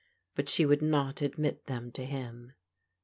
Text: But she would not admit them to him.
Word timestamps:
But 0.33 0.49
she 0.49 0.65
would 0.65 0.81
not 0.81 1.21
admit 1.21 1.67
them 1.67 1.91
to 1.91 2.05
him. 2.07 2.53